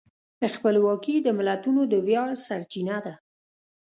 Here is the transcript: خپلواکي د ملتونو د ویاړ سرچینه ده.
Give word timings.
خپلواکي 0.53 1.15
د 1.21 1.27
ملتونو 1.37 1.81
د 1.91 1.93
ویاړ 2.07 2.29
سرچینه 2.45 2.97
ده. 3.05 3.13